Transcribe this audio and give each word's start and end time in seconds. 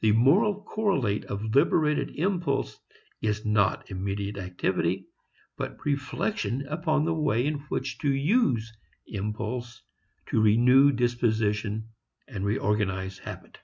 The 0.00 0.12
moral 0.12 0.62
correlate 0.62 1.24
of 1.24 1.56
liberated 1.56 2.12
impulse 2.14 2.78
is 3.20 3.44
not 3.44 3.90
immediate 3.90 4.38
activity, 4.38 5.06
but 5.56 5.84
reflection 5.84 6.64
upon 6.68 7.04
the 7.04 7.14
way 7.14 7.44
in 7.44 7.54
which 7.68 7.98
to 7.98 8.14
use 8.14 8.72
impulse 9.08 9.82
to 10.26 10.40
renew 10.40 10.92
disposition 10.92 11.88
and 12.28 12.44
reorganize 12.44 13.18
habit. 13.18 13.58